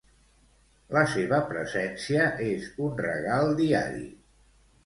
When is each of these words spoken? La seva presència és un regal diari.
La 0.97 1.03
seva 1.11 1.41
presència 1.51 2.25
és 2.49 2.67
un 2.87 2.99
regal 3.05 3.55
diari. 3.63 4.05